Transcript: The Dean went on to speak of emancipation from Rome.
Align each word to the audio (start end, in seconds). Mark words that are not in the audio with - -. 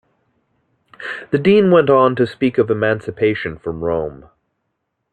The 1.29 1.37
Dean 1.37 1.69
went 1.69 1.87
on 1.91 2.15
to 2.15 2.25
speak 2.25 2.57
of 2.57 2.71
emancipation 2.71 3.59
from 3.59 3.83
Rome. 3.85 4.29